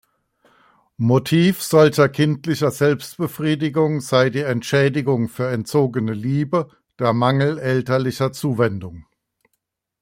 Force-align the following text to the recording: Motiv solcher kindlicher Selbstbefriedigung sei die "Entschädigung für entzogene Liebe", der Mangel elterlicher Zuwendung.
Motiv 0.97 1.61
solcher 1.61 2.09
kindlicher 2.09 2.71
Selbstbefriedigung 2.71 3.99
sei 4.01 4.31
die 4.31 4.39
"Entschädigung 4.39 5.29
für 5.29 5.47
entzogene 5.51 6.15
Liebe", 6.15 6.71
der 6.97 7.13
Mangel 7.13 7.59
elterlicher 7.59 8.31
Zuwendung. 8.33 9.05